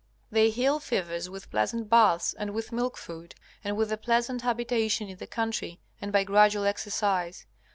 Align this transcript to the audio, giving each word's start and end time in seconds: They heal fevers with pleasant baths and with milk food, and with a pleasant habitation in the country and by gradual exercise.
They 0.31 0.49
heal 0.49 0.79
fevers 0.79 1.29
with 1.29 1.51
pleasant 1.51 1.87
baths 1.87 2.33
and 2.33 2.55
with 2.55 2.71
milk 2.71 2.97
food, 2.97 3.35
and 3.63 3.77
with 3.77 3.91
a 3.91 3.97
pleasant 3.97 4.41
habitation 4.41 5.09
in 5.09 5.17
the 5.17 5.27
country 5.27 5.79
and 6.01 6.11
by 6.11 6.23
gradual 6.23 6.65
exercise. 6.65 7.45